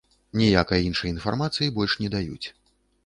Ніякай 0.39 0.87
іншай 0.87 1.13
інфармацыі 1.15 1.73
больш 1.79 1.93
не 2.05 2.09
даюць. 2.17 2.47